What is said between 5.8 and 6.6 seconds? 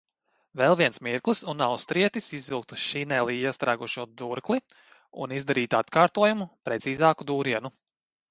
atkārtojumu,